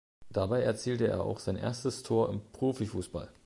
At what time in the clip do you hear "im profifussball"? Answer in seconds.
2.31-3.29